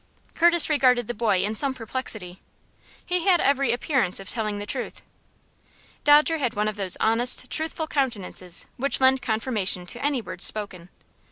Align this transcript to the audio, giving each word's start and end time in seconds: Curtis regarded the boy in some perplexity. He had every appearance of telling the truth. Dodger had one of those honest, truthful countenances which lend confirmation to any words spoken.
Curtis 0.33 0.67
regarded 0.67 1.07
the 1.07 1.13
boy 1.13 1.43
in 1.43 1.53
some 1.53 1.75
perplexity. 1.75 2.41
He 3.05 3.25
had 3.27 3.39
every 3.39 3.71
appearance 3.71 4.19
of 4.19 4.27
telling 4.29 4.57
the 4.57 4.65
truth. 4.65 5.03
Dodger 6.03 6.39
had 6.39 6.55
one 6.55 6.67
of 6.67 6.75
those 6.75 6.97
honest, 6.99 7.51
truthful 7.51 7.85
countenances 7.85 8.65
which 8.77 8.99
lend 8.99 9.21
confirmation 9.21 9.85
to 9.85 10.03
any 10.03 10.19
words 10.19 10.43
spoken. 10.43 10.89